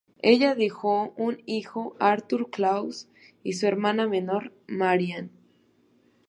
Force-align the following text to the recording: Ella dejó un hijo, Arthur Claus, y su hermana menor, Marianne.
Ella 0.23 0.55
dejó 0.55 1.13
un 1.15 1.43
hijo, 1.45 1.95
Arthur 1.99 2.49
Claus, 2.49 3.07
y 3.43 3.53
su 3.53 3.67
hermana 3.67 4.07
menor, 4.07 4.51
Marianne. 4.67 5.29